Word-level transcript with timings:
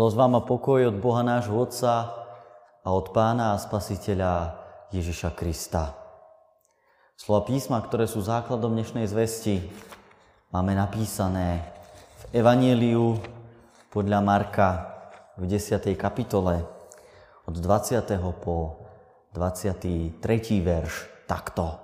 Milosť 0.00 0.16
vám 0.16 0.40
a 0.40 0.48
pokoj 0.48 0.80
od 0.88 0.96
Boha 0.96 1.20
nášho 1.20 1.52
Otca 1.60 2.08
a 2.80 2.88
od 2.88 3.12
Pána 3.12 3.52
a 3.52 3.60
Spasiteľa 3.60 4.56
Ježiša 4.96 5.36
Krista. 5.36 5.92
Slova 7.20 7.44
písma, 7.44 7.84
ktoré 7.84 8.08
sú 8.08 8.24
základom 8.24 8.72
dnešnej 8.72 9.04
zvesti, 9.04 9.60
máme 10.56 10.72
napísané 10.72 11.68
v 12.16 12.40
Evanieliu 12.40 13.20
podľa 13.92 14.24
Marka 14.24 14.68
v 15.36 15.44
10. 15.44 15.92
kapitole 16.00 16.64
od 17.44 17.60
20. 17.60 18.00
po 18.40 18.80
23. 19.36 20.16
verš 20.64 21.28
takto. 21.28 21.76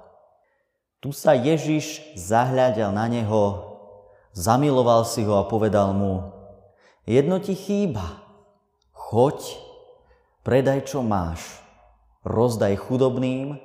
Tu 1.05 1.13
sa 1.13 1.37
Ježiš 1.37 2.17
zahľadal 2.17 2.97
na 2.97 3.13
neho, 3.13 3.77
zamiloval 4.33 5.05
si 5.05 5.21
ho 5.21 5.37
a 5.37 5.45
povedal 5.45 5.93
mu, 5.93 6.36
Jedno 7.07 7.39
ti 7.39 7.55
chýba. 7.55 8.19
Choď, 8.91 9.39
predaj, 10.43 10.91
čo 10.91 11.07
máš, 11.07 11.39
rozdaj 12.27 12.75
chudobným 12.83 13.63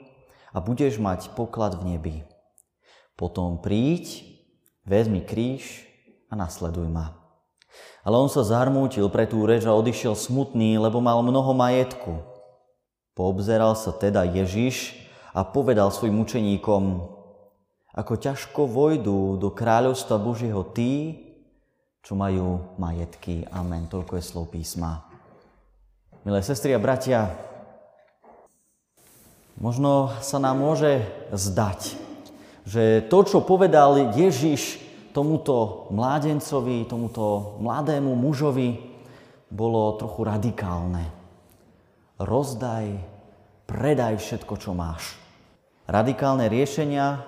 a 0.54 0.58
budeš 0.62 1.02
mať 1.02 1.34
poklad 1.34 1.81
v 1.81 1.98
nebi. 1.98 2.16
Potom 3.17 3.58
príď, 3.58 4.22
vezmi 4.86 5.26
kríž 5.26 5.90
a 6.30 6.38
nasleduj 6.38 6.86
ma. 6.86 7.17
Ale 8.05 8.22
on 8.22 8.30
sa 8.30 8.45
zarmútil 8.45 9.09
pre 9.09 9.26
tú 9.26 9.42
reč 9.50 9.66
a 9.66 9.73
odišiel 9.73 10.14
smutný, 10.14 10.78
lebo 10.78 11.02
mal 11.02 11.26
mnoho 11.26 11.58
majetku. 11.58 12.22
Poobzeral 13.17 13.73
sa 13.73 13.89
teda 13.89 14.22
Ježiš 14.22 15.02
a 15.34 15.42
povedal 15.42 15.89
svojim 15.89 16.22
učeníkom, 16.22 17.09
ako 17.89 18.14
ťažko 18.22 18.69
vojdu 18.69 19.42
do 19.42 19.50
kráľovstva 19.50 20.22
Božieho 20.22 20.62
tí, 20.62 21.25
čo 22.02 22.17
majú 22.17 22.75
majetky. 22.81 23.45
Amen. 23.53 23.85
Toľko 23.85 24.17
je 24.17 24.23
slov 24.25 24.49
písma. 24.49 25.05
Milé 26.21 26.41
sestry 26.45 26.73
a 26.73 26.81
bratia, 26.81 27.33
možno 29.57 30.13
sa 30.22 30.38
nám 30.38 30.61
môže 30.61 31.02
zdať, 31.33 31.97
že 32.66 33.05
to, 33.09 33.25
čo 33.25 33.41
povedal 33.41 34.13
Ježiš 34.13 34.77
tomuto 35.17 35.89
mládencovi, 35.89 36.85
tomuto 36.85 37.57
mladému 37.57 38.13
mužovi, 38.13 38.77
bolo 39.49 39.97
trochu 39.97 40.22
radikálne. 40.23 41.09
Rozdaj, 42.22 43.02
predaj 43.66 44.22
všetko, 44.22 44.53
čo 44.61 44.72
máš. 44.77 45.17
Radikálne 45.89 46.47
riešenia 46.47 47.25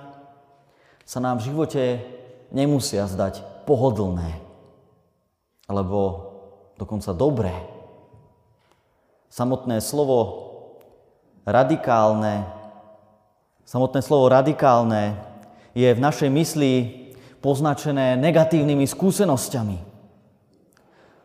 sa 1.04 1.20
nám 1.20 1.42
v 1.42 1.52
živote 1.52 1.84
nemusia 2.54 3.10
zdať 3.10 3.66
pohodlné 3.66 4.43
alebo 5.68 6.00
dokonca 6.78 7.16
dobré. 7.16 7.54
Samotné 9.32 9.82
slovo 9.82 10.20
radikálne, 11.48 12.46
samotné 13.66 14.00
slovo 14.06 14.30
radikálne 14.30 15.18
je 15.74 15.90
v 15.90 16.04
našej 16.04 16.30
mysli 16.30 16.72
poznačené 17.42 18.16
negatívnymi 18.22 18.86
skúsenosťami. 18.86 19.78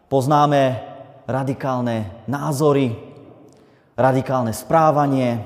Poznáme 0.09 0.63
radikálne 1.29 2.25
názory, 2.25 2.97
radikálne 3.93 4.57
správanie, 4.57 5.45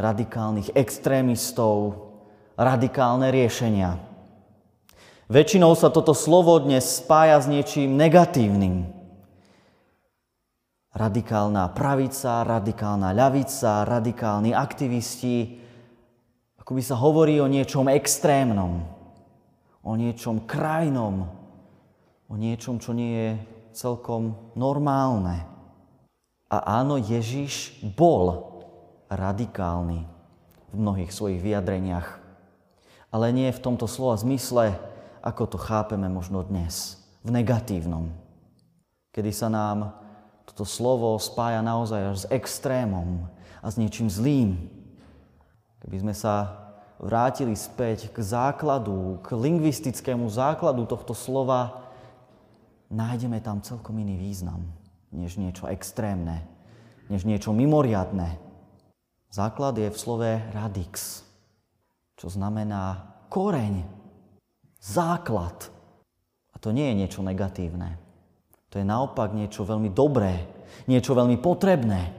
radikálnych 0.00 0.72
extrémistov, 0.72 2.08
radikálne 2.56 3.28
riešenia. 3.28 4.07
Väčšinou 5.28 5.76
sa 5.76 5.92
toto 5.92 6.16
slovo 6.16 6.56
dnes 6.56 7.04
spája 7.04 7.36
s 7.36 7.44
niečím 7.44 8.00
negatívnym. 8.00 8.88
Radikálna 10.96 11.68
pravica, 11.76 12.48
radikálna 12.48 13.12
ľavica, 13.12 13.84
radikálni 13.84 14.56
aktivisti. 14.56 15.60
Ako 16.56 16.72
by 16.72 16.80
sa 16.80 16.96
hovorí 16.96 17.44
o 17.44 17.44
niečom 17.44 17.92
extrémnom, 17.92 18.88
o 19.84 19.92
niečom 20.00 20.48
krajnom, 20.48 21.28
o 22.24 22.34
niečom, 22.40 22.80
čo 22.80 22.96
nie 22.96 23.12
je 23.12 23.30
celkom 23.76 24.32
normálne. 24.56 25.44
A 26.48 26.80
áno, 26.80 26.96
Ježiš 26.96 27.76
bol 27.84 28.48
radikálny 29.12 30.08
v 30.72 30.74
mnohých 30.80 31.12
svojich 31.12 31.44
vyjadreniach. 31.44 32.16
Ale 33.12 33.28
nie 33.28 33.52
v 33.52 33.60
tomto 33.60 33.84
slova 33.84 34.16
zmysle, 34.16 34.96
ako 35.28 35.44
to 35.44 35.58
chápeme 35.60 36.08
možno 36.08 36.40
dnes, 36.40 36.96
v 37.20 37.36
negatívnom. 37.36 38.08
Kedy 39.12 39.28
sa 39.28 39.52
nám 39.52 39.92
toto 40.48 40.64
slovo 40.64 41.20
spája 41.20 41.60
naozaj 41.60 42.00
až 42.00 42.16
s 42.24 42.30
extrémom 42.32 43.28
a 43.60 43.68
s 43.68 43.76
niečím 43.76 44.08
zlým. 44.08 44.56
Keby 45.84 45.96
sme 46.00 46.14
sa 46.16 46.64
vrátili 46.96 47.52
späť 47.52 48.08
k 48.08 48.24
základu, 48.24 49.20
k 49.20 49.36
lingvistickému 49.36 50.24
základu 50.32 50.88
tohto 50.88 51.12
slova, 51.12 51.84
nájdeme 52.88 53.44
tam 53.44 53.60
celkom 53.60 54.00
iný 54.00 54.16
význam, 54.16 54.64
než 55.12 55.36
niečo 55.36 55.68
extrémne, 55.68 56.40
než 57.12 57.28
niečo 57.28 57.52
mimoriadné. 57.52 58.40
Základ 59.28 59.76
je 59.76 59.92
v 59.92 60.00
slove 60.00 60.30
radix, 60.56 61.20
čo 62.16 62.32
znamená 62.32 63.12
koreň, 63.28 63.97
základ. 64.82 65.70
A 66.54 66.56
to 66.58 66.74
nie 66.74 66.90
je 66.90 66.98
niečo 66.98 67.20
negatívne. 67.22 67.98
To 68.68 68.80
je 68.80 68.84
naopak 68.84 69.32
niečo 69.32 69.64
veľmi 69.64 69.88
dobré, 69.92 70.44
niečo 70.90 71.16
veľmi 71.16 71.40
potrebné. 71.40 72.12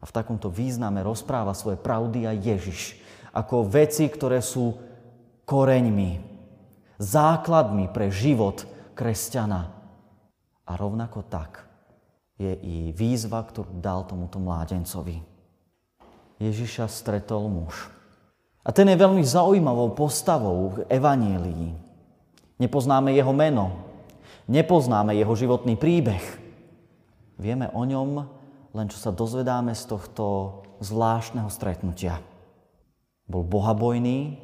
A 0.00 0.04
v 0.04 0.14
takomto 0.14 0.48
význame 0.48 1.02
rozpráva 1.02 1.52
svoje 1.56 1.76
pravdy 1.76 2.24
aj 2.24 2.36
Ježiš. 2.40 2.80
Ako 3.36 3.68
veci, 3.68 4.08
ktoré 4.08 4.40
sú 4.40 4.76
koreňmi, 5.44 6.10
základmi 6.96 7.92
pre 7.92 8.08
život 8.08 8.64
kresťana. 8.96 9.62
A 10.66 10.72
rovnako 10.74 11.22
tak 11.28 11.68
je 12.36 12.52
i 12.52 12.76
výzva, 12.92 13.44
ktorú 13.44 13.80
dal 13.80 14.04
tomuto 14.08 14.40
mládencovi. 14.40 15.20
Ježiša 16.36 16.88
stretol 16.88 17.48
muž. 17.48 17.88
A 18.66 18.74
ten 18.74 18.90
je 18.90 18.98
veľmi 18.98 19.22
zaujímavou 19.22 19.94
postavou 19.94 20.74
v 20.74 20.90
Evanílii. 20.90 21.70
Nepoznáme 22.58 23.14
jeho 23.14 23.30
meno, 23.30 23.86
nepoznáme 24.50 25.14
jeho 25.14 25.30
životný 25.38 25.78
príbeh. 25.78 26.24
Vieme 27.38 27.70
o 27.70 27.86
ňom 27.86 28.26
len 28.76 28.92
čo 28.92 29.00
sa 29.00 29.08
dozvedáme 29.08 29.72
z 29.72 29.88
tohto 29.88 30.24
zvláštneho 30.84 31.48
stretnutia. 31.48 32.20
Bol 33.24 33.48
bohabojný, 33.48 34.36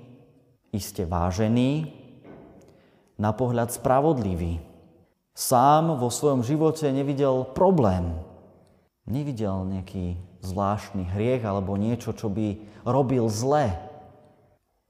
iste 0.73 1.05
vážený, 1.05 1.93
na 3.21 3.37
pohľad 3.37 3.77
spravodlivý. 3.77 4.65
Sám 5.37 6.01
vo 6.01 6.09
svojom 6.09 6.41
živote 6.41 6.89
nevidel 6.89 7.45
problém. 7.53 8.17
Nevidel 9.05 9.69
nejaký 9.69 10.17
zvláštny 10.41 11.13
hriech 11.13 11.45
alebo 11.45 11.77
niečo, 11.77 12.17
čo 12.17 12.33
by 12.33 12.57
robil 12.89 13.29
zle 13.29 13.92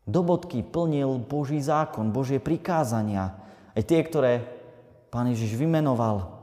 do 0.03 0.21
bodky 0.27 0.67
plnil 0.67 1.23
Boží 1.23 1.63
zákon, 1.63 2.11
Božie 2.11 2.43
prikázania, 2.43 3.39
aj 3.73 3.83
tie, 3.87 4.01
ktoré 4.03 4.33
Pán 5.13 5.29
Ježiš 5.29 5.61
vymenoval. 5.61 6.41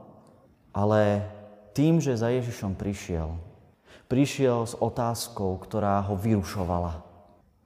Ale 0.70 1.26
tým, 1.74 1.98
že 1.98 2.14
za 2.14 2.30
Ježišom 2.30 2.78
prišiel, 2.78 3.34
prišiel 4.06 4.70
s 4.70 4.78
otázkou, 4.78 5.58
ktorá 5.58 6.06
ho 6.06 6.14
vyrušovala. 6.14 7.02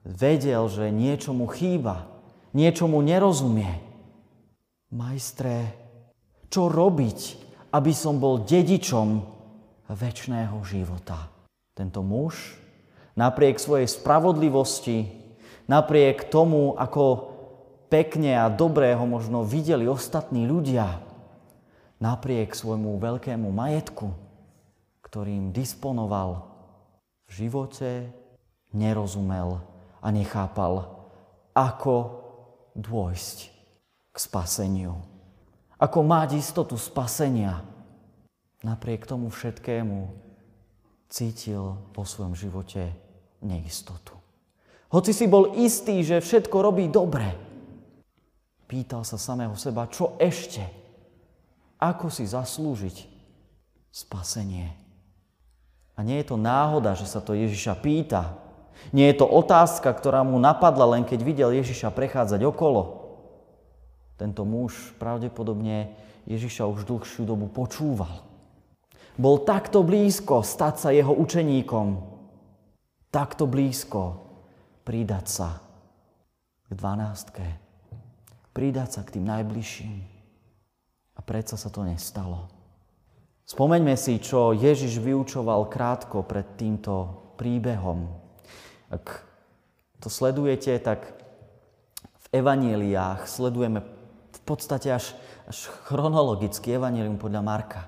Vedel, 0.04 0.64
že 0.68 0.88
niečo 0.92 1.32
mu 1.36 1.48
chýba, 1.48 2.08
niečo 2.56 2.88
mu 2.88 3.00
nerozumie. 3.00 3.80
Majstre, 4.92 5.72
čo 6.48 6.68
robiť, 6.68 7.20
aby 7.72 7.92
som 7.92 8.20
bol 8.20 8.44
dedičom 8.44 9.20
väčšného 9.88 10.56
života? 10.64 11.32
Tento 11.74 12.00
muž 12.04 12.60
napriek 13.18 13.58
svojej 13.58 13.90
spravodlivosti 13.90 15.23
Napriek 15.64 16.28
tomu, 16.28 16.76
ako 16.76 17.32
pekne 17.88 18.36
a 18.36 18.52
dobré 18.52 18.92
ho 18.92 19.06
možno 19.08 19.46
videli 19.46 19.88
ostatní 19.88 20.44
ľudia, 20.44 21.00
napriek 22.02 22.52
svojmu 22.52 23.00
veľkému 23.00 23.48
majetku, 23.48 24.12
ktorým 25.00 25.54
disponoval, 25.54 26.50
v 27.24 27.48
živote 27.48 28.12
nerozumel 28.76 29.62
a 30.04 30.08
nechápal, 30.12 31.06
ako 31.56 31.96
dôjsť 32.76 33.38
k 34.12 34.16
spaseniu. 34.18 34.98
Ako 35.78 36.02
mať 36.02 36.38
istotu 36.38 36.74
spasenia. 36.76 37.62
Napriek 38.60 39.06
tomu 39.06 39.30
všetkému 39.30 40.12
cítil 41.08 41.78
vo 41.94 42.02
svojom 42.02 42.34
živote 42.34 42.90
neistotu. 43.44 44.23
Hoci 44.94 45.10
si 45.10 45.26
bol 45.26 45.58
istý, 45.58 46.06
že 46.06 46.22
všetko 46.22 46.54
robí 46.62 46.86
dobre. 46.86 47.34
Pýtal 48.70 49.02
sa 49.02 49.18
samého 49.18 49.58
seba, 49.58 49.90
čo 49.90 50.14
ešte? 50.22 50.84
ako 51.84 52.08
si 52.08 52.24
zaslúžiť 52.24 52.96
spasenie. 53.92 54.72
A 55.94 56.02
nie 56.02 56.18
je 56.24 56.26
to 56.32 56.40
náhoda, 56.40 56.98
že 56.98 57.06
sa 57.06 57.22
to 57.22 57.36
Ježiša 57.36 57.78
pýta. 57.78 58.34
Nie 58.90 59.14
je 59.14 59.22
to 59.22 59.26
otázka, 59.30 59.86
ktorá 59.94 60.26
mu 60.26 60.40
napadla 60.40 60.98
len 60.98 61.06
keď 61.06 61.20
videl 61.22 61.50
Ježiša 61.54 61.94
prechádzať 61.94 62.40
okolo. 62.42 63.06
Tento 64.18 64.42
muž 64.42 64.94
pravdepodobne 64.98 65.94
Ježiša 66.26 66.66
už 66.66 66.88
dlhšiu 66.88 67.22
dobu 67.22 67.46
počúval. 67.46 68.26
Bol 69.14 69.46
takto 69.46 69.86
blízko 69.86 70.42
stať 70.42 70.74
sa 70.74 70.88
jeho 70.90 71.14
učeníkom. 71.14 72.02
Takto 73.14 73.46
blízko 73.46 74.23
pridať 74.84 75.26
sa 75.26 75.50
k 76.68 76.76
dvanástke. 76.76 77.44
Pridať 78.54 78.88
sa 78.96 79.00
k 79.02 79.18
tým 79.18 79.26
najbližším. 79.26 79.96
A 81.14 81.20
predsa 81.24 81.58
sa 81.58 81.72
to 81.72 81.82
nestalo. 81.82 82.46
Spomeňme 83.44 83.92
si, 83.98 84.16
čo 84.22 84.56
Ježiš 84.56 85.02
vyučoval 85.02 85.68
krátko 85.68 86.24
pred 86.24 86.56
týmto 86.56 87.24
príbehom. 87.36 88.08
Ak 88.88 89.26
to 90.00 90.08
sledujete, 90.08 90.80
tak 90.80 91.12
v 91.98 92.26
evanieliách 92.40 93.26
sledujeme 93.28 93.84
v 94.32 94.40
podstate 94.48 94.92
až, 94.92 95.12
až 95.44 95.68
chronologicky 95.88 96.72
evanelium 96.72 97.20
podľa 97.20 97.42
Marka. 97.44 97.82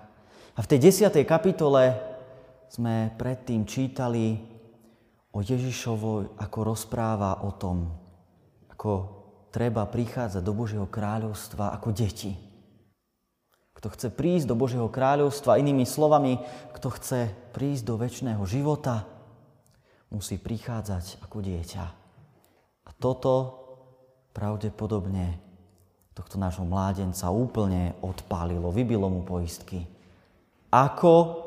A 0.56 0.64
v 0.64 0.70
tej 0.72 0.88
desiatej 0.88 1.24
kapitole 1.28 1.96
sme 2.72 3.12
predtým 3.16 3.68
čítali 3.68 4.55
o 5.36 5.44
Ježišovo, 5.44 6.40
ako 6.40 6.58
rozpráva 6.64 7.44
o 7.44 7.52
tom, 7.52 7.92
ako 8.72 8.92
treba 9.52 9.84
prichádzať 9.84 10.40
do 10.40 10.56
Božieho 10.56 10.88
kráľovstva 10.88 11.76
ako 11.76 11.92
deti. 11.92 12.32
Kto 13.76 13.92
chce 13.92 14.08
prísť 14.08 14.48
do 14.48 14.56
Božieho 14.56 14.88
kráľovstva, 14.88 15.60
inými 15.60 15.84
slovami, 15.84 16.40
kto 16.72 16.88
chce 16.96 17.20
prísť 17.52 17.84
do 17.84 18.00
väčšného 18.00 18.40
života, 18.48 19.04
musí 20.08 20.40
prichádzať 20.40 21.20
ako 21.20 21.44
dieťa. 21.44 21.84
A 22.88 22.90
toto 22.96 23.32
pravdepodobne 24.32 25.36
tohto 26.16 26.40
nášho 26.40 26.64
mládenca 26.64 27.28
úplne 27.28 27.92
odpálilo, 28.00 28.72
vybilo 28.72 29.12
mu 29.12 29.20
poistky. 29.20 29.84
Ako 30.72 31.44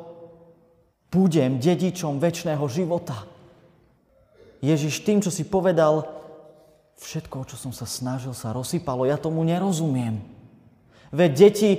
budem 1.10 1.58
dedičom 1.58 2.22
väčšného 2.22 2.66
života? 2.70 3.39
Ježiš 4.60 5.04
tým, 5.08 5.24
čo 5.24 5.32
si 5.32 5.48
povedal, 5.48 6.04
všetko, 7.00 7.48
čo 7.48 7.56
som 7.56 7.72
sa 7.72 7.88
snažil, 7.88 8.36
sa 8.36 8.52
rozsypalo. 8.52 9.08
Ja 9.08 9.16
tomu 9.16 9.44
nerozumiem. 9.48 10.20
Veď 11.16 11.32
deti, 11.50 11.72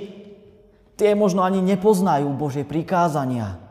tie 0.97 1.13
možno 1.13 1.45
ani 1.45 1.61
nepoznajú 1.61 2.27
Božie 2.33 2.65
prikázania. 2.65 3.61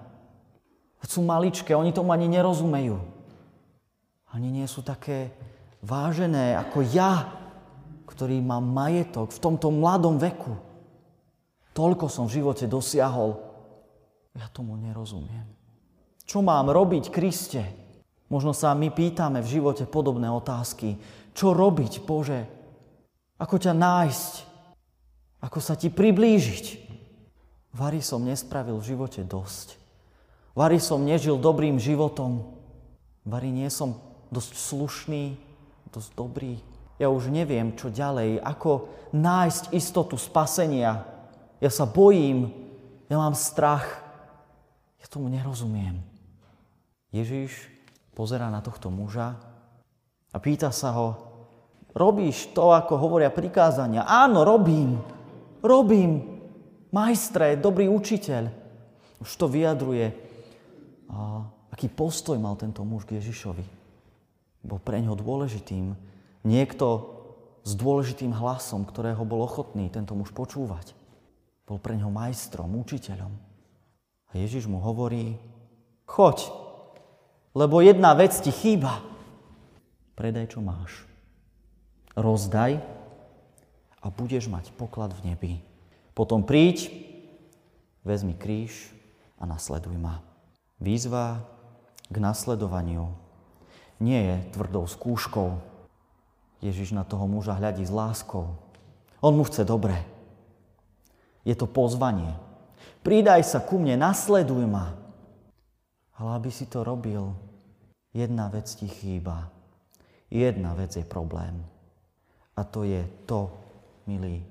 Sú 1.10 1.26
maličké, 1.26 1.74
oni 1.74 1.90
tomu 1.90 2.14
ani 2.14 2.30
nerozumejú. 2.30 3.02
Ani 4.30 4.48
nie 4.54 4.66
sú 4.70 4.86
také 4.86 5.34
vážené 5.82 6.54
ako 6.54 6.86
ja, 6.86 7.34
ktorý 8.06 8.38
má 8.38 8.62
majetok 8.62 9.34
v 9.34 9.42
tomto 9.42 9.74
mladom 9.74 10.22
veku. 10.22 10.54
Toľko 11.74 12.06
som 12.06 12.30
v 12.30 12.38
živote 12.38 12.70
dosiahol. 12.70 13.42
Ja 14.38 14.46
tomu 14.54 14.78
nerozumiem. 14.78 15.50
Čo 16.22 16.46
mám 16.46 16.70
robiť, 16.70 17.10
Kriste? 17.10 17.79
Možno 18.30 18.54
sa 18.54 18.72
my 18.78 18.94
pýtame 18.94 19.42
v 19.42 19.52
živote 19.58 19.90
podobné 19.90 20.30
otázky. 20.30 20.94
Čo 21.34 21.50
robiť, 21.50 22.06
Bože? 22.06 22.46
Ako 23.42 23.58
ťa 23.58 23.74
nájsť? 23.74 24.32
Ako 25.42 25.58
sa 25.58 25.74
ti 25.74 25.90
priblížiť? 25.90 26.64
Vary 27.74 27.98
som 27.98 28.22
nespravil 28.22 28.78
v 28.78 28.88
živote 28.94 29.26
dosť. 29.26 29.74
Vary 30.54 30.78
som 30.78 31.02
nežil 31.02 31.42
dobrým 31.42 31.82
životom. 31.82 32.54
Vary 33.26 33.50
nie 33.50 33.66
som 33.66 33.98
dosť 34.30 34.52
slušný, 34.54 35.24
dosť 35.90 36.10
dobrý. 36.14 36.54
Ja 37.02 37.10
už 37.10 37.32
neviem, 37.32 37.74
čo 37.74 37.90
ďalej, 37.90 38.44
ako 38.44 38.90
nájsť 39.10 39.74
istotu 39.74 40.20
spasenia. 40.20 41.02
Ja 41.58 41.70
sa 41.72 41.88
bojím, 41.88 42.52
ja 43.10 43.16
mám 43.18 43.34
strach. 43.34 43.88
Ja 45.00 45.06
tomu 45.08 45.32
nerozumiem. 45.32 46.04
Ježiš 47.10 47.79
pozerá 48.20 48.52
na 48.52 48.60
tohto 48.60 48.92
muža 48.92 49.40
a 50.28 50.36
pýta 50.36 50.68
sa 50.68 50.92
ho, 50.92 51.08
robíš 51.96 52.52
to, 52.52 52.76
ako 52.76 53.00
hovoria 53.00 53.32
prikázania? 53.32 54.04
Áno, 54.04 54.44
robím. 54.44 55.00
Robím. 55.64 56.28
Majstre, 56.92 57.56
dobrý 57.56 57.88
učiteľ. 57.88 58.52
Už 59.24 59.30
to 59.40 59.48
vyjadruje, 59.48 60.12
a 61.08 61.48
aký 61.72 61.88
postoj 61.88 62.36
mal 62.36 62.60
tento 62.60 62.84
muž 62.84 63.08
k 63.08 63.16
Ježišovi. 63.16 63.64
Bol 64.68 64.76
pre 64.84 65.00
ňo 65.00 65.16
dôležitým 65.16 65.96
Niekto 66.40 67.20
s 67.60 67.76
dôležitým 67.76 68.32
hlasom, 68.32 68.88
ktorého 68.88 69.20
bol 69.28 69.44
ochotný 69.44 69.92
tento 69.92 70.16
muž 70.16 70.32
počúvať. 70.32 70.96
Bol 71.68 71.76
pre 71.76 72.00
ňo 72.00 72.08
majstrom, 72.08 72.72
učiteľom. 72.80 73.32
A 74.30 74.32
Ježiš 74.40 74.64
mu 74.64 74.80
hovorí, 74.80 75.36
choď, 76.08 76.48
lebo 77.54 77.82
jedna 77.82 78.14
vec 78.14 78.34
ti 78.38 78.54
chýba. 78.54 79.02
Predaj, 80.14 80.54
čo 80.56 80.60
máš. 80.60 81.06
Rozdaj 82.14 82.82
a 84.00 84.06
budeš 84.10 84.50
mať 84.50 84.72
poklad 84.76 85.14
v 85.16 85.32
nebi. 85.32 85.52
Potom 86.12 86.44
príď, 86.44 86.92
vezmi 88.04 88.36
kríž 88.36 88.92
a 89.40 89.48
nasleduj 89.48 89.96
ma. 89.96 90.20
Výzva 90.80 91.40
k 92.10 92.16
nasledovaniu 92.16 93.12
nie 94.00 94.18
je 94.18 94.36
tvrdou 94.56 94.88
skúškou, 94.88 95.70
Ježiš 96.60 96.92
na 96.92 97.08
toho 97.08 97.24
muža 97.24 97.56
hľadí 97.56 97.80
s 97.80 97.92
láskou. 97.92 98.52
On 99.24 99.32
mu 99.32 99.48
chce 99.48 99.64
dobre. 99.64 99.96
Je 101.44 101.56
to 101.56 101.64
pozvanie. 101.64 102.36
Pridaj 103.00 103.48
sa 103.48 103.64
ku 103.64 103.80
mne, 103.80 103.96
nasleduj 103.96 104.68
ma. 104.68 104.92
Ale 106.20 106.36
aby 106.36 106.52
si 106.52 106.68
to 106.68 106.84
robil, 106.84 107.32
jedna 108.12 108.52
vec 108.52 108.68
ti 108.76 108.84
chýba. 108.84 109.48
Jedna 110.28 110.76
vec 110.76 110.92
je 110.92 111.02
problém. 111.02 111.64
A 112.54 112.60
to 112.62 112.84
je 112.84 113.00
to, 113.24 113.48
milý 114.04 114.44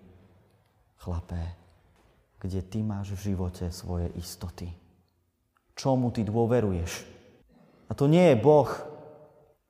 chlapé, 0.97 1.55
kde 2.41 2.65
ty 2.65 2.81
máš 2.81 3.13
v 3.13 3.31
živote 3.31 3.69
svoje 3.69 4.09
istoty. 4.17 4.73
Čomu 5.77 6.09
ty 6.11 6.25
dôveruješ? 6.25 7.05
A 7.88 7.93
to 7.93 8.09
nie 8.09 8.33
je 8.33 8.41
Boh, 8.41 8.69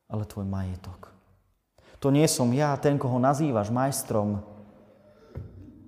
ale 0.09 0.23
tvoj 0.25 0.47
majetok. 0.47 1.11
To 1.99 2.09
nie 2.09 2.25
som 2.31 2.47
ja, 2.55 2.79
ten, 2.79 2.95
koho 2.95 3.19
nazývaš 3.19 3.69
majstrom, 3.75 4.39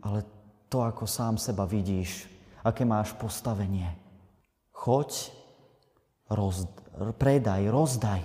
ale 0.04 0.28
to, 0.68 0.84
ako 0.84 1.08
sám 1.08 1.40
seba 1.40 1.64
vidíš, 1.64 2.28
aké 2.62 2.84
máš 2.84 3.16
postavenie. 3.16 3.88
Choď, 4.76 5.41
roz, 6.32 6.66
predaj, 7.20 7.68
rozdaj 7.68 8.24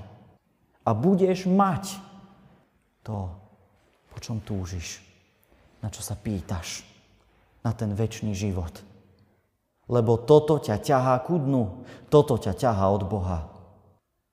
a 0.86 0.90
budeš 0.94 1.50
mať 1.50 1.98
to, 3.02 3.26
po 4.14 4.16
čom 4.22 4.38
túžiš, 4.38 5.02
na 5.82 5.90
čo 5.90 6.00
sa 6.00 6.14
pýtaš, 6.14 6.86
na 7.66 7.75
ten 7.75 7.90
väčší 7.90 8.30
život. 8.30 8.72
Lebo 9.90 10.18
toto 10.22 10.62
ťa 10.62 10.82
ťahá 10.82 11.14
ku 11.26 11.38
dnu, 11.38 11.86
toto 12.06 12.38
ťa 12.38 12.54
ťahá 12.54 12.86
od 12.90 13.02
Boha. 13.06 13.50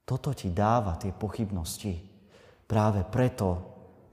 Toto 0.05 0.33
ti 0.33 0.49
dáva 0.49 0.97
tie 0.97 1.13
pochybnosti, 1.13 2.13
Práve 2.73 3.05
preto 3.05 3.61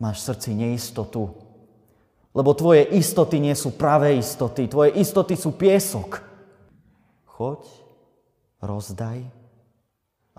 máš 0.02 0.20
v 0.20 0.26
srdci 0.28 0.50
neistotu. 0.52 1.32
Lebo 2.36 2.52
tvoje 2.54 2.86
istoty 2.92 3.40
nie 3.40 3.56
sú 3.56 3.74
pravé 3.74 4.20
istoty, 4.20 4.68
tvoje 4.68 5.00
istoty 5.00 5.34
sú 5.34 5.56
piesok. 5.56 6.20
Choď, 7.24 7.64
rozdaj 8.60 9.39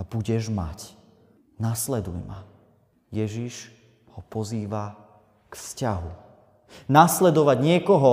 a 0.02 0.06
budeš 0.10 0.50
mať. 0.50 0.98
Nasleduj 1.62 2.18
ma. 2.26 2.42
Ježiš 3.14 3.70
ho 4.18 4.26
pozýva 4.26 4.98
k 5.46 5.54
vzťahu. 5.54 6.12
Nasledovať 6.90 7.58
niekoho, 7.62 8.12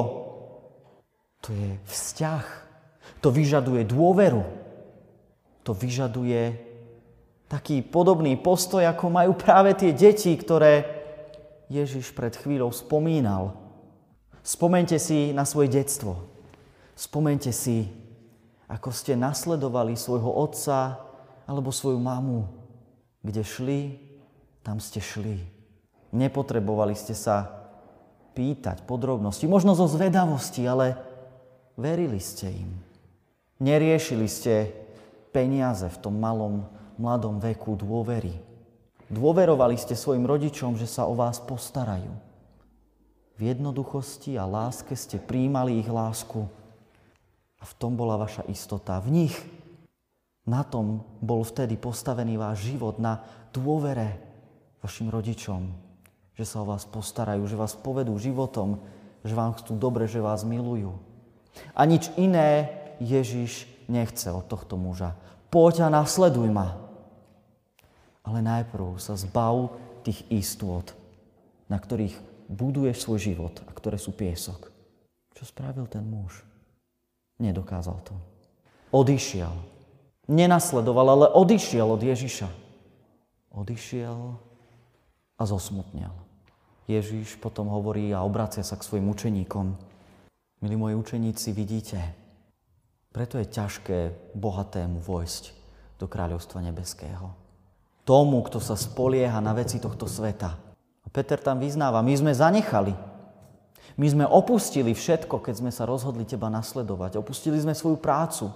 to 1.40 1.57
je 1.57 1.80
vzťah. 1.88 2.45
To 3.25 3.33
vyžaduje 3.33 3.88
dôveru. 3.88 4.45
To 5.64 5.73
vyžaduje 5.73 6.61
taký 7.49 7.80
podobný 7.80 8.37
postoj, 8.37 8.85
ako 8.85 9.09
majú 9.09 9.33
práve 9.33 9.73
tie 9.73 9.97
deti, 9.97 10.37
ktoré 10.37 10.85
Ježiš 11.73 12.12
pred 12.12 12.37
chvíľou 12.37 12.68
spomínal. 12.68 13.57
Spomente 14.45 15.00
si 15.00 15.33
na 15.33 15.49
svoje 15.49 15.73
detstvo. 15.73 16.21
Spomente 16.92 17.49
si, 17.49 17.88
ako 18.68 18.92
ste 18.92 19.16
nasledovali 19.16 19.97
svojho 19.97 20.28
otca 20.28 21.08
alebo 21.49 21.73
svoju 21.73 21.97
mamu. 21.97 22.45
Kde 23.25 23.40
šli, 23.40 23.81
tam 24.61 24.78
ste 24.85 25.00
šli. 25.00 25.40
Nepotrebovali 26.12 26.93
ste 26.93 27.17
sa 27.17 27.49
pýtať 28.37 28.85
podrobnosti, 28.85 29.49
možno 29.49 29.73
zo 29.73 29.88
zvedavosti, 29.88 30.62
ale 30.69 30.95
verili 31.75 32.21
ste 32.21 32.52
im. 32.52 32.71
Neriešili 33.59 34.28
ste 34.31 34.71
peniaze 35.35 35.90
v 35.90 35.99
tom 35.99 36.14
malom, 36.21 36.62
mladom 37.00 37.43
veku 37.43 37.75
dôvery. 37.75 38.38
Dôverovali 39.09 39.75
ste 39.81 39.97
svojim 39.97 40.28
rodičom, 40.28 40.76
že 40.76 40.87
sa 40.87 41.09
o 41.09 41.17
vás 41.17 41.40
postarajú. 41.43 42.12
V 43.38 43.40
jednoduchosti 43.55 44.37
a 44.37 44.45
láske 44.45 44.95
ste 44.95 45.17
príjmali 45.19 45.81
ich 45.81 45.88
lásku. 45.88 46.47
A 47.59 47.64
v 47.67 47.73
tom 47.78 47.99
bola 47.99 48.14
vaša 48.14 48.47
istota. 48.47 49.02
V 49.02 49.11
nich, 49.11 49.35
na 50.49 50.64
tom 50.64 51.05
bol 51.21 51.45
vtedy 51.45 51.76
postavený 51.76 52.40
váš 52.40 52.73
život, 52.73 52.97
na 52.97 53.21
dôvere 53.52 54.17
vašim 54.81 55.12
rodičom, 55.12 55.69
že 56.33 56.49
sa 56.49 56.64
o 56.64 56.69
vás 56.73 56.88
postarajú, 56.88 57.45
že 57.45 57.61
vás 57.61 57.76
povedú 57.76 58.17
životom, 58.17 58.81
že 59.21 59.37
vám 59.37 59.52
chcú 59.61 59.76
dobre, 59.76 60.09
že 60.09 60.25
vás 60.25 60.49
milujú. 60.49 60.97
A 61.76 61.85
nič 61.85 62.09
iné 62.17 62.73
Ježiš 62.97 63.69
nechce 63.90 64.33
od 64.33 64.49
tohto 64.49 64.81
muža. 64.81 65.12
Poď 65.52 65.85
a 65.85 65.88
nasleduj 65.93 66.49
ma. 66.49 66.81
Ale 68.25 68.40
najprv 68.40 68.97
sa 68.97 69.17
zbav 69.17 69.73
tých 70.05 70.25
istôt, 70.33 70.85
na 71.69 71.76
ktorých 71.76 72.17
buduješ 72.49 73.05
svoj 73.05 73.21
život 73.21 73.55
a 73.69 73.71
ktoré 73.73 74.00
sú 74.00 74.17
piesok. 74.17 74.73
Čo 75.37 75.45
spravil 75.45 75.85
ten 75.88 76.05
muž? 76.05 76.45
Nedokázal 77.38 77.99
to. 78.05 78.14
Odišiel. 78.90 79.78
Nenasledoval, 80.29 81.07
ale 81.09 81.27
odišiel 81.33 81.89
od 81.89 82.05
Ježiša. 82.05 82.49
Odišiel 83.53 84.37
a 85.41 85.43
zosmutnel. 85.49 86.13
Ježiš 86.89 87.41
potom 87.41 87.69
hovorí 87.69 88.13
a 88.13 88.25
obracia 88.25 88.65
sa 88.65 88.77
k 88.77 88.85
svojim 88.85 89.09
učeníkom. 89.09 89.77
Milí 90.61 90.77
moji 90.77 90.95
učeníci, 90.97 91.53
vidíte, 91.53 92.01
preto 93.13 93.41
je 93.41 93.49
ťažké 93.49 93.99
bohatému 94.37 95.01
vojsť 95.01 95.57
do 95.97 96.05
kráľovstva 96.05 96.61
nebeského. 96.65 97.33
Tomu, 98.05 98.41
kto 98.45 98.61
sa 98.61 98.77
spolieha 98.77 99.41
na 99.41 99.53
veci 99.53 99.81
tohto 99.81 100.09
sveta, 100.09 100.69
a 101.05 101.09
Peter 101.09 101.41
tam 101.41 101.57
vyznáva, 101.57 102.05
my 102.05 102.13
sme 102.13 102.33
zanechali. 102.37 102.93
My 103.97 104.07
sme 104.13 104.29
opustili 104.29 104.93
všetko, 104.93 105.41
keď 105.41 105.55
sme 105.57 105.73
sa 105.73 105.89
rozhodli 105.89 106.29
teba 106.29 106.53
nasledovať. 106.53 107.17
Opustili 107.17 107.57
sme 107.57 107.73
svoju 107.73 107.97
prácu. 107.97 108.53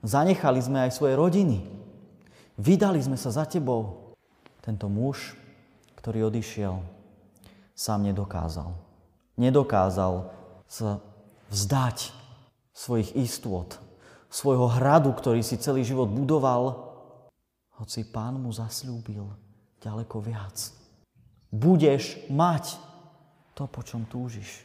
Zanechali 0.00 0.60
sme 0.60 0.88
aj 0.88 0.96
svoje 0.96 1.14
rodiny. 1.16 1.60
Vydali 2.56 3.00
sme 3.00 3.16
sa 3.20 3.32
za 3.32 3.44
tebou. 3.44 4.12
Tento 4.60 4.88
muž, 4.88 5.36
ktorý 6.00 6.28
odišiel, 6.28 6.80
sám 7.72 8.08
nedokázal. 8.08 8.72
Nedokázal 9.40 10.28
sa 10.68 11.00
vzdať 11.48 12.12
svojich 12.76 13.16
istôt, 13.16 13.76
svojho 14.28 14.68
hradu, 14.68 15.12
ktorý 15.16 15.40
si 15.40 15.56
celý 15.56 15.84
život 15.84 16.08
budoval, 16.12 16.92
hoci 17.80 18.04
pán 18.08 18.36
mu 18.36 18.52
zasľúbil 18.52 19.24
ďaleko 19.80 20.20
viac 20.20 20.80
budeš 21.50 22.16
mať 22.30 22.78
to, 23.58 23.66
po 23.66 23.82
čom 23.82 24.06
túžiš. 24.06 24.62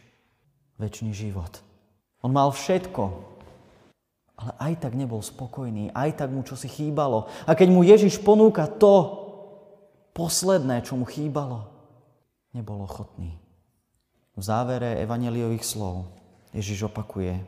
Večný 0.77 1.11
život. 1.11 1.63
On 2.21 2.31
mal 2.31 2.53
všetko, 2.53 3.03
ale 4.35 4.51
aj 4.59 4.73
tak 4.83 4.93
nebol 4.99 5.23
spokojný, 5.23 5.95
aj 5.95 6.19
tak 6.19 6.29
mu 6.31 6.43
čo 6.43 6.59
si 6.59 6.67
chýbalo. 6.67 7.31
A 7.47 7.55
keď 7.55 7.67
mu 7.71 7.87
Ježiš 7.87 8.19
ponúka 8.19 8.67
to 8.67 9.23
posledné, 10.11 10.83
čo 10.83 10.99
mu 10.99 11.07
chýbalo, 11.07 11.71
nebol 12.51 12.83
ochotný. 12.83 13.39
V 14.35 14.43
závere 14.43 14.99
evaneliových 14.99 15.63
slov 15.63 16.11
Ježiš 16.51 16.91
opakuje, 16.91 17.39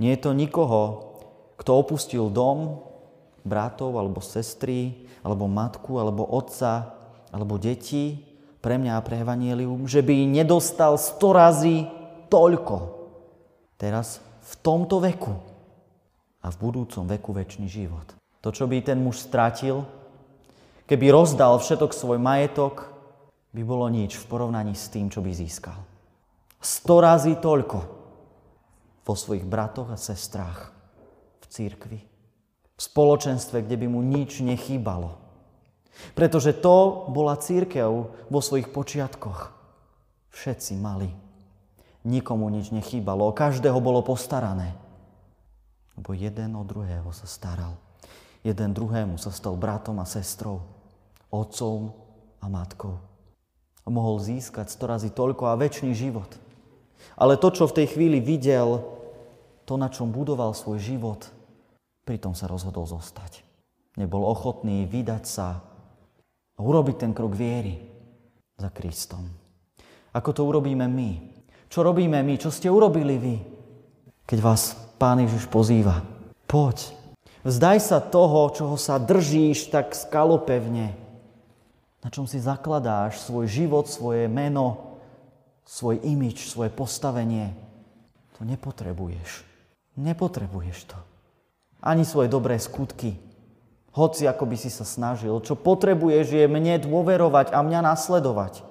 nie 0.00 0.10
je 0.16 0.20
to 0.24 0.32
nikoho, 0.32 1.12
kto 1.60 1.70
opustil 1.76 2.32
dom, 2.32 2.80
bratov 3.44 4.00
alebo 4.00 4.24
sestry, 4.24 5.04
alebo 5.20 5.44
matku, 5.46 6.00
alebo 6.00 6.24
otca, 6.24 6.96
alebo 7.28 7.60
deti, 7.60 8.32
pre 8.62 8.78
mňa 8.78 8.96
a 8.96 9.04
pre 9.04 9.18
Evangelium, 9.18 9.90
že 9.90 10.00
by 10.00 10.22
nedostal 10.22 10.94
sto 10.94 11.34
razy 11.34 11.84
toľko. 12.30 13.04
Teraz 13.74 14.22
v 14.22 14.52
tomto 14.62 15.02
veku 15.02 15.51
a 16.42 16.50
v 16.50 16.56
budúcom 16.58 17.06
veku 17.06 17.30
väčší 17.30 17.66
život. 17.70 18.06
To, 18.42 18.50
čo 18.50 18.66
by 18.66 18.82
ten 18.82 18.98
muž 18.98 19.22
stratil, 19.22 19.86
keby 20.90 21.14
rozdal 21.14 21.62
všetok 21.62 21.94
svoj 21.94 22.18
majetok, 22.18 22.90
by 23.52 23.62
bolo 23.62 23.86
nič 23.86 24.18
v 24.18 24.26
porovnaní 24.26 24.74
s 24.74 24.90
tým, 24.90 25.06
čo 25.06 25.22
by 25.22 25.30
získal. 25.30 25.78
Sto 26.58 26.98
razy 26.98 27.38
toľko 27.38 27.78
vo 29.02 29.14
svojich 29.14 29.46
bratoch 29.46 29.90
a 29.92 29.98
sestrách 29.98 30.70
v 31.42 31.46
církvi. 31.50 32.00
V 32.72 32.80
spoločenstve, 32.80 33.62
kde 33.62 33.76
by 33.78 33.86
mu 33.86 34.00
nič 34.02 34.42
nechýbalo. 34.42 35.20
Pretože 36.16 36.56
to 36.56 37.06
bola 37.12 37.36
církev 37.36 37.90
vo 38.32 38.40
svojich 38.40 38.72
počiatkoch. 38.72 39.52
Všetci 40.32 40.72
mali. 40.80 41.12
Nikomu 42.02 42.48
nič 42.50 42.72
nechýbalo, 42.74 43.30
každého 43.36 43.78
bolo 43.78 44.02
postarané. 44.02 44.74
Lebo 45.98 46.16
jeden 46.16 46.56
o 46.56 46.64
druhého 46.64 47.12
sa 47.12 47.28
staral. 47.28 47.76
Jeden 48.42 48.74
druhému 48.74 49.20
sa 49.20 49.30
stal 49.30 49.54
bratom 49.54 50.02
a 50.02 50.06
sestrou, 50.08 50.66
otcom 51.30 51.94
a 52.42 52.46
matkou. 52.50 52.98
A 53.82 53.88
mohol 53.90 54.18
získať 54.18 54.70
sto 54.70 54.90
razy 54.90 55.14
toľko 55.14 55.46
a 55.50 55.58
väčší 55.58 55.94
život. 55.94 56.28
Ale 57.18 57.38
to, 57.38 57.50
čo 57.50 57.66
v 57.66 57.82
tej 57.82 57.86
chvíli 57.94 58.18
videl, 58.18 58.82
to, 59.66 59.74
na 59.78 59.90
čom 59.90 60.10
budoval 60.10 60.54
svoj 60.54 60.78
život, 60.82 61.30
pritom 62.02 62.34
sa 62.34 62.50
rozhodol 62.50 62.86
zostať. 62.86 63.46
Nebol 63.98 64.24
ochotný 64.26 64.88
vydať 64.88 65.24
sa 65.26 65.60
a 66.56 66.60
urobiť 66.60 66.96
ten 66.98 67.12
krok 67.12 67.36
viery 67.36 67.78
za 68.58 68.72
Kristom. 68.72 69.28
Ako 70.12 70.30
to 70.34 70.42
urobíme 70.44 70.84
my? 70.88 71.10
Čo 71.68 71.84
robíme 71.86 72.20
my? 72.20 72.34
Čo 72.36 72.52
ste 72.52 72.68
urobili 72.68 73.16
vy? 73.16 73.36
Keď 74.26 74.38
vás 74.38 74.78
Pán 75.02 75.18
Ježiš 75.18 75.50
pozýva. 75.50 76.06
Poď. 76.46 76.94
Vzdaj 77.42 77.78
sa 77.82 77.98
toho, 77.98 78.54
čoho 78.54 78.78
sa 78.78 79.02
držíš 79.02 79.74
tak 79.74 79.98
skalopevne. 79.98 80.94
Na 82.02 82.08
čom 82.10 82.30
si 82.30 82.38
zakladáš 82.38 83.18
svoj 83.18 83.50
život, 83.50 83.90
svoje 83.90 84.30
meno, 84.30 84.98
svoj 85.66 85.98
imič, 86.06 86.46
svoje 86.46 86.70
postavenie. 86.70 87.50
To 88.38 88.46
nepotrebuješ. 88.46 89.42
Nepotrebuješ 89.98 90.78
to. 90.86 90.98
Ani 91.82 92.06
svoje 92.06 92.30
dobré 92.30 92.62
skutky, 92.62 93.18
hoci 93.92 94.24
ako 94.24 94.46
by 94.46 94.56
si 94.56 94.70
sa 94.70 94.86
snažil, 94.86 95.34
čo 95.42 95.58
potrebuješ 95.58 96.26
je 96.30 96.46
mne 96.46 96.78
dôverovať 96.78 97.50
a 97.52 97.58
mňa 97.60 97.80
nasledovať. 97.90 98.62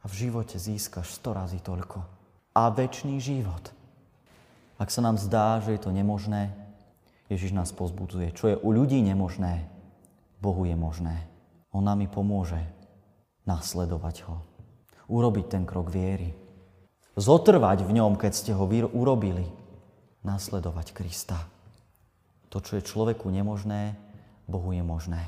A 0.00 0.04
v 0.08 0.14
živote 0.28 0.60
získaš 0.60 1.16
sto 1.16 1.32
razy 1.32 1.58
toľko. 1.60 2.04
A 2.52 2.68
väčší 2.68 3.16
život. 3.16 3.79
Ak 4.80 4.88
sa 4.88 5.04
nám 5.04 5.20
zdá, 5.20 5.60
že 5.60 5.76
je 5.76 5.80
to 5.84 5.92
nemožné, 5.92 6.56
Ježiš 7.28 7.52
nás 7.52 7.68
pozbudzuje. 7.68 8.32
Čo 8.32 8.48
je 8.48 8.56
u 8.56 8.72
ľudí 8.72 9.04
nemožné, 9.04 9.68
Bohu 10.40 10.64
je 10.64 10.72
možné. 10.72 11.28
On 11.70 11.84
nám 11.84 12.00
pomôže 12.08 12.58
nasledovať 13.44 14.24
ho. 14.24 14.40
Urobiť 15.12 15.46
ten 15.52 15.68
krok 15.68 15.92
viery. 15.92 16.32
Zotrvať 17.20 17.84
v 17.84 18.00
ňom, 18.00 18.16
keď 18.16 18.32
ste 18.32 18.52
ho 18.56 18.64
urobili. 18.96 19.44
Nasledovať 20.24 20.96
Krista. 20.96 21.36
To, 22.48 22.64
čo 22.64 22.80
je 22.80 22.88
človeku 22.88 23.28
nemožné, 23.28 24.00
Bohu 24.48 24.72
je 24.72 24.80
možné. 24.80 25.22